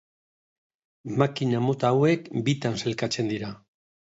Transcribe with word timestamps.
Makina 1.23 1.61
mota 1.67 1.91
hauek 1.91 2.27
bitan 2.49 2.81
sailkatzen 2.85 3.31
dira. 3.35 3.53